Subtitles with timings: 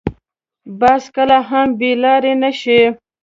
[0.79, 2.79] باز کله هم بې لارې نه شي